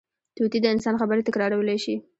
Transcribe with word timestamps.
طوطي 0.37 0.59
د 0.61 0.65
انسان 0.75 0.95
خبرې 1.01 1.21
تکرارولی 1.27 1.77
شي 1.83 1.95